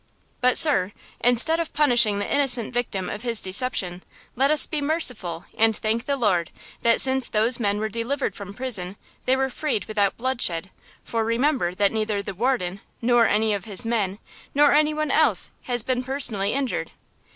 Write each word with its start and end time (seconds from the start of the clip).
"But, 0.39 0.57
sir, 0.57 0.93
instead 1.23 1.59
of 1.59 1.73
punishing 1.73 2.17
the 2.17 2.25
innocent 2.27 2.73
victim 2.73 3.07
of 3.07 3.21
his 3.21 3.39
deception, 3.39 4.01
let 4.35 4.49
us 4.49 4.65
be 4.65 4.81
merciful 4.81 5.45
and 5.55 5.75
thank 5.75 6.07
the 6.07 6.17
Lord, 6.17 6.49
that 6.81 6.99
since 6.99 7.29
those 7.29 7.59
men 7.59 7.77
were 7.79 7.87
delivered 7.87 8.35
from 8.35 8.55
prison, 8.55 8.95
they 9.25 9.35
were 9.35 9.51
freed 9.51 9.85
without 9.85 10.17
bloodshed; 10.17 10.71
for 11.03 11.23
remember 11.23 11.75
that 11.75 11.91
neither 11.91 12.23
the 12.23 12.33
warden 12.33 12.81
nor 12.99 13.27
any 13.27 13.53
of 13.53 13.65
his 13.65 13.85
men, 13.85 14.17
nor 14.55 14.71
any 14.73 14.91
one 14.91 15.11
else 15.11 15.51
has 15.65 15.83
been 15.83 16.01
personally 16.03 16.51
injured." 16.51 16.89